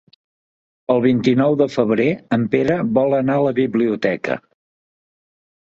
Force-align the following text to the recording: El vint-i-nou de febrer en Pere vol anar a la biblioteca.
El 0.93 1.03
vint-i-nou 1.05 1.57
de 1.59 1.67
febrer 1.73 2.09
en 2.39 2.47
Pere 2.57 2.79
vol 3.01 3.15
anar 3.21 3.37
a 3.39 3.45
la 3.51 3.55
biblioteca. 3.63 4.41